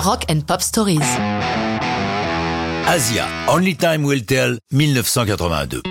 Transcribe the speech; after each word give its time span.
Rock 0.00 0.24
and 0.30 0.40
Pop 0.46 0.62
Stories. 0.62 1.00
Asia, 2.86 3.26
Only 3.48 3.76
Time 3.76 4.02
Will 4.06 4.24
Tell, 4.24 4.58
1982. 4.72 5.82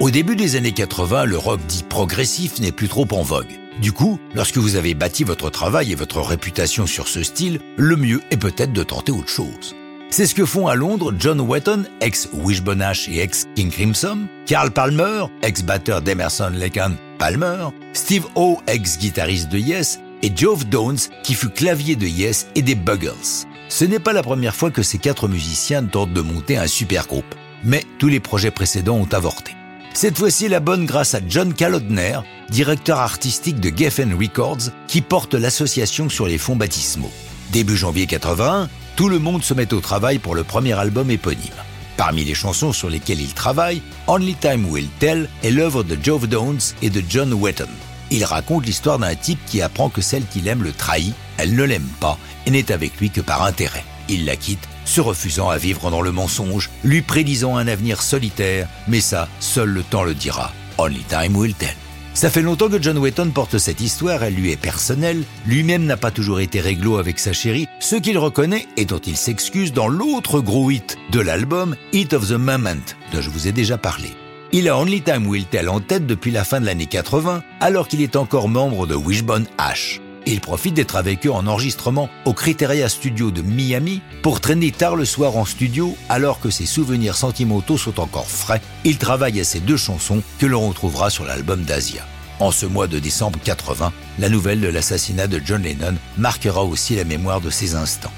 Au 0.00 0.10
début 0.10 0.36
des 0.36 0.56
années 0.56 0.72
80, 0.72 1.24
le 1.24 1.38
rock 1.38 1.58
dit 1.66 1.84
progressif 1.88 2.60
n'est 2.60 2.70
plus 2.70 2.88
trop 2.88 3.06
en 3.12 3.22
vogue. 3.22 3.48
Du 3.80 3.92
coup, 3.92 4.20
lorsque 4.34 4.58
vous 4.58 4.76
avez 4.76 4.92
bâti 4.92 5.24
votre 5.24 5.48
travail 5.48 5.90
et 5.90 5.94
votre 5.94 6.20
réputation 6.20 6.86
sur 6.86 7.08
ce 7.08 7.22
style, 7.22 7.60
le 7.78 7.96
mieux 7.96 8.20
est 8.30 8.36
peut-être 8.36 8.74
de 8.74 8.82
tenter 8.82 9.10
autre 9.10 9.30
chose. 9.30 9.74
C'est 10.10 10.26
ce 10.26 10.34
que 10.34 10.44
font 10.44 10.66
à 10.66 10.74
Londres 10.74 11.14
John 11.18 11.40
Wetton, 11.40 11.84
ex-Wishbone 12.02 12.84
et 13.08 13.20
ex-King 13.20 13.70
Crimson, 13.70 14.26
Carl 14.44 14.70
Palmer, 14.70 15.24
ex-batteur 15.40 16.02
d'Emerson 16.02 16.52
Lake 16.54 16.78
Palmer, 17.18 17.68
Steve 17.94 18.26
O, 18.34 18.58
ex-guitariste 18.66 19.48
de 19.48 19.58
Yes, 19.58 19.98
et 20.22 20.32
Geoff 20.34 20.66
Downs, 20.66 20.98
qui 21.22 21.34
fut 21.34 21.50
clavier 21.50 21.96
de 21.96 22.06
Yes 22.06 22.46
et 22.54 22.62
des 22.62 22.74
Buggles. 22.74 23.46
Ce 23.68 23.84
n'est 23.84 23.98
pas 23.98 24.12
la 24.12 24.22
première 24.22 24.54
fois 24.54 24.70
que 24.70 24.82
ces 24.82 24.98
quatre 24.98 25.28
musiciens 25.28 25.84
tentent 25.84 26.12
de 26.12 26.20
monter 26.20 26.56
un 26.56 26.66
super 26.66 27.06
groupe, 27.06 27.34
mais 27.64 27.84
tous 27.98 28.08
les 28.08 28.20
projets 28.20 28.50
précédents 28.50 28.96
ont 28.96 29.12
avorté. 29.12 29.52
Cette 29.94 30.18
fois-ci, 30.18 30.48
la 30.48 30.60
bonne 30.60 30.86
grâce 30.86 31.14
à 31.14 31.20
John 31.26 31.52
Kalodner, 31.52 32.20
directeur 32.50 32.98
artistique 32.98 33.60
de 33.60 33.76
Geffen 33.76 34.14
Records, 34.14 34.70
qui 34.86 35.00
porte 35.00 35.34
l'association 35.34 36.08
sur 36.08 36.26
les 36.26 36.38
fonds 36.38 36.56
baptismaux. 36.56 37.10
Début 37.52 37.76
janvier 37.76 38.06
81, 38.06 38.68
tout 38.96 39.08
le 39.08 39.18
monde 39.18 39.42
se 39.42 39.54
met 39.54 39.72
au 39.74 39.80
travail 39.80 40.18
pour 40.18 40.34
le 40.34 40.44
premier 40.44 40.72
album 40.72 41.10
éponyme. 41.10 41.50
Parmi 41.96 42.24
les 42.24 42.34
chansons 42.34 42.72
sur 42.72 42.88
lesquelles 42.88 43.20
il 43.20 43.34
travaille, 43.34 43.82
Only 44.06 44.34
Time 44.36 44.66
Will 44.66 44.88
Tell 45.00 45.28
est 45.42 45.50
l'œuvre 45.50 45.82
de 45.82 45.98
Geoff 46.00 46.28
Downs 46.28 46.60
et 46.80 46.90
de 46.90 47.02
John 47.08 47.32
Wetton. 47.32 47.66
Il 48.10 48.24
raconte 48.24 48.66
l'histoire 48.66 48.98
d'un 48.98 49.14
type 49.14 49.38
qui 49.46 49.60
apprend 49.60 49.90
que 49.90 50.00
celle 50.00 50.24
qu'il 50.26 50.48
aime 50.48 50.62
le 50.62 50.72
trahit, 50.72 51.14
elle 51.36 51.54
ne 51.54 51.64
l'aime 51.64 51.88
pas 52.00 52.18
et 52.46 52.50
n'est 52.50 52.72
avec 52.72 52.98
lui 52.98 53.10
que 53.10 53.20
par 53.20 53.42
intérêt. 53.42 53.84
Il 54.08 54.24
la 54.24 54.36
quitte, 54.36 54.66
se 54.84 55.00
refusant 55.00 55.50
à 55.50 55.58
vivre 55.58 55.90
dans 55.90 56.00
le 56.00 56.12
mensonge, 56.12 56.70
lui 56.82 57.02
prédisant 57.02 57.56
un 57.56 57.68
avenir 57.68 58.00
solitaire, 58.00 58.68
mais 58.88 59.00
ça, 59.00 59.28
seul 59.40 59.68
le 59.68 59.82
temps 59.82 60.04
le 60.04 60.14
dira. 60.14 60.52
Only 60.78 61.02
time 61.08 61.36
will 61.36 61.54
tell. 61.54 61.74
Ça 62.14 62.30
fait 62.30 62.42
longtemps 62.42 62.68
que 62.68 62.82
John 62.82 62.98
Wetton 62.98 63.30
porte 63.30 63.58
cette 63.58 63.80
histoire, 63.80 64.24
elle 64.24 64.34
lui 64.34 64.50
est 64.50 64.56
personnelle, 64.56 65.22
lui-même 65.46 65.84
n'a 65.84 65.96
pas 65.96 66.10
toujours 66.10 66.40
été 66.40 66.60
réglo 66.60 66.96
avec 66.96 67.20
sa 67.20 67.32
chérie, 67.32 67.68
ce 67.78 67.94
qu'il 67.94 68.18
reconnaît 68.18 68.66
et 68.76 68.86
dont 68.86 68.98
il 68.98 69.16
s'excuse 69.16 69.72
dans 69.72 69.86
l'autre 69.86 70.40
gros 70.40 70.70
hit 70.70 70.96
de 71.12 71.20
l'album, 71.20 71.76
Hit 71.92 72.14
of 72.14 72.26
the 72.26 72.32
Moment, 72.32 72.82
dont 73.12 73.20
je 73.20 73.30
vous 73.30 73.46
ai 73.46 73.52
déjà 73.52 73.78
parlé. 73.78 74.08
Il 74.50 74.66
a 74.70 74.78
Only 74.78 75.02
Time 75.02 75.26
Will 75.26 75.44
Tell 75.44 75.68
en 75.68 75.78
tête 75.78 76.06
depuis 76.06 76.30
la 76.30 76.42
fin 76.42 76.58
de 76.58 76.64
l'année 76.64 76.86
80, 76.86 77.42
alors 77.60 77.86
qu'il 77.86 78.00
est 78.00 78.16
encore 78.16 78.48
membre 78.48 78.86
de 78.86 78.94
Wishbone 78.94 79.46
Ash. 79.58 80.00
Il 80.24 80.40
profite 80.40 80.72
d'être 80.72 80.96
avec 80.96 81.26
eux 81.26 81.30
en 81.30 81.46
enregistrement 81.46 82.08
au 82.24 82.32
Criteria 82.32 82.88
Studio 82.88 83.30
de 83.30 83.42
Miami 83.42 84.00
pour 84.22 84.40
traîner 84.40 84.70
tard 84.70 84.96
le 84.96 85.04
soir 85.04 85.36
en 85.36 85.44
studio 85.44 85.94
alors 86.08 86.40
que 86.40 86.48
ses 86.48 86.64
souvenirs 86.64 87.14
sentimentaux 87.14 87.76
sont 87.76 88.00
encore 88.00 88.26
frais. 88.26 88.62
Il 88.84 88.96
travaille 88.96 89.38
à 89.38 89.44
ces 89.44 89.60
deux 89.60 89.76
chansons 89.76 90.22
que 90.38 90.46
l'on 90.46 90.66
retrouvera 90.66 91.10
sur 91.10 91.24
l'album 91.24 91.64
d'Asia. 91.64 92.06
En 92.40 92.50
ce 92.50 92.64
mois 92.64 92.86
de 92.86 92.98
décembre 92.98 93.38
80, 93.44 93.92
la 94.18 94.28
nouvelle 94.30 94.62
de 94.62 94.68
l'assassinat 94.68 95.26
de 95.26 95.42
John 95.44 95.62
Lennon 95.62 95.96
marquera 96.16 96.64
aussi 96.64 96.96
la 96.96 97.04
mémoire 97.04 97.42
de 97.42 97.50
ces 97.50 97.74
instants. 97.74 98.12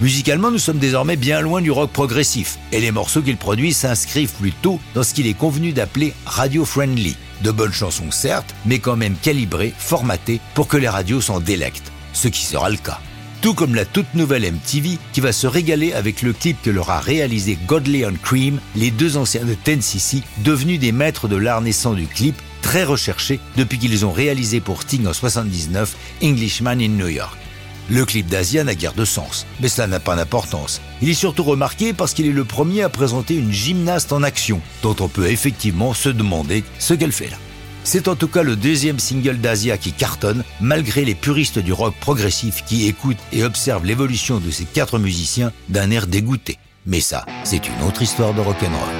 Musicalement, 0.00 0.50
nous 0.50 0.58
sommes 0.58 0.78
désormais 0.78 1.16
bien 1.16 1.42
loin 1.42 1.60
du 1.60 1.70
rock 1.70 1.90
progressif, 1.92 2.58
et 2.72 2.80
les 2.80 2.90
morceaux 2.90 3.20
qu'il 3.20 3.36
produit 3.36 3.74
s'inscrivent 3.74 4.32
plutôt 4.32 4.80
dans 4.94 5.02
ce 5.02 5.12
qu'il 5.12 5.26
est 5.26 5.34
convenu 5.34 5.72
d'appeler 5.72 6.14
radio-friendly, 6.24 7.16
de 7.42 7.50
bonnes 7.50 7.72
chansons 7.72 8.10
certes, 8.10 8.54
mais 8.64 8.78
quand 8.78 8.96
même 8.96 9.14
calibrées, 9.14 9.74
formatées 9.76 10.40
pour 10.54 10.68
que 10.68 10.78
les 10.78 10.88
radios 10.88 11.20
s'en 11.20 11.38
délectent, 11.38 11.92
ce 12.14 12.28
qui 12.28 12.46
sera 12.46 12.70
le 12.70 12.78
cas. 12.78 12.98
Tout 13.42 13.52
comme 13.52 13.74
la 13.74 13.84
toute 13.84 14.14
nouvelle 14.14 14.50
MTV 14.50 14.96
qui 15.12 15.20
va 15.20 15.32
se 15.32 15.46
régaler 15.46 15.92
avec 15.92 16.22
le 16.22 16.32
clip 16.32 16.56
que 16.62 16.70
leur 16.70 16.88
a 16.88 17.00
réalisé 17.00 17.58
Godley 17.66 18.06
and 18.06 18.16
Cream, 18.22 18.58
les 18.76 18.90
deux 18.90 19.18
anciens 19.18 19.44
de 19.44 19.54
Ten-CC, 19.54 20.22
devenus 20.38 20.80
des 20.80 20.92
maîtres 20.92 21.28
de 21.28 21.36
l'art 21.36 21.60
naissant 21.60 21.92
du 21.92 22.06
clip, 22.06 22.36
très 22.62 22.84
recherchés 22.84 23.38
depuis 23.56 23.78
qu'ils 23.78 24.06
ont 24.06 24.12
réalisé 24.12 24.60
pour 24.60 24.80
Sting 24.80 25.06
en 25.06 25.12
79 25.12 25.94
Englishman 26.22 26.80
in 26.80 26.88
New 26.88 27.08
York. 27.08 27.36
Le 27.90 28.04
clip 28.04 28.28
d'Asia 28.28 28.62
n'a 28.62 28.76
guère 28.76 28.94
de 28.94 29.04
sens, 29.04 29.46
mais 29.58 29.68
cela 29.68 29.88
n'a 29.88 29.98
pas 29.98 30.14
d'importance. 30.14 30.80
Il 31.02 31.08
est 31.08 31.14
surtout 31.14 31.42
remarqué 31.42 31.92
parce 31.92 32.14
qu'il 32.14 32.26
est 32.26 32.32
le 32.32 32.44
premier 32.44 32.82
à 32.82 32.88
présenter 32.88 33.34
une 33.34 33.50
gymnaste 33.50 34.12
en 34.12 34.22
action, 34.22 34.60
dont 34.84 34.94
on 35.00 35.08
peut 35.08 35.28
effectivement 35.28 35.92
se 35.92 36.08
demander 36.08 36.62
ce 36.78 36.94
qu'elle 36.94 37.10
fait 37.10 37.30
là. 37.30 37.36
C'est 37.82 38.06
en 38.06 38.14
tout 38.14 38.28
cas 38.28 38.44
le 38.44 38.54
deuxième 38.54 39.00
single 39.00 39.38
d'Asia 39.38 39.76
qui 39.76 39.92
cartonne, 39.92 40.44
malgré 40.60 41.04
les 41.04 41.16
puristes 41.16 41.58
du 41.58 41.72
rock 41.72 41.94
progressif 42.00 42.62
qui 42.64 42.86
écoutent 42.86 43.16
et 43.32 43.42
observent 43.42 43.84
l'évolution 43.84 44.38
de 44.38 44.52
ces 44.52 44.66
quatre 44.66 45.00
musiciens 45.00 45.50
d'un 45.68 45.90
air 45.90 46.06
dégoûté. 46.06 46.58
Mais 46.86 47.00
ça, 47.00 47.26
c'est 47.42 47.66
une 47.66 47.82
autre 47.88 48.02
histoire 48.02 48.34
de 48.34 48.40
rock'n'roll. 48.40 48.99